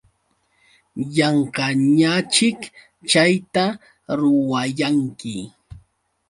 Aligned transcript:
Yanqañaćhik 1.17 2.59
chayta 3.09 3.63
ruwayanki. 4.19 5.35